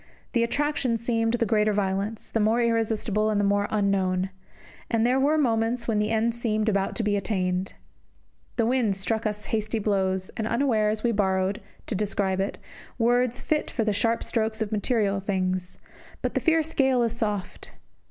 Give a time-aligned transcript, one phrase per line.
[0.33, 4.31] The attraction seemed the greater violence, the more irresistible, and the more unknown.
[4.89, 7.73] And there were moments when the end seemed about to be attained.
[8.55, 12.57] The wind struck us hasty blows, and unawares we borrowed, to describe it,
[12.97, 15.77] words fit for the sharp strokes of material things;
[16.23, 17.73] but the fierce gale is soft.